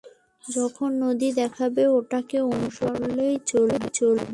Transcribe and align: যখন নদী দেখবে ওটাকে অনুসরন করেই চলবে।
যখন 0.43 0.89
নদী 1.03 1.29
দেখবে 1.39 1.83
ওটাকে 1.97 2.37
অনুসরন 2.51 3.01
করেই 3.07 3.35
চলবে। 3.49 4.27